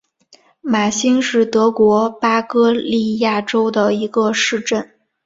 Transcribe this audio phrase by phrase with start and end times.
[0.61, 4.89] 马兴是德国巴伐利亚州的一个市镇。